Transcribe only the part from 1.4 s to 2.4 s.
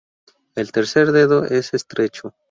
es estrecho.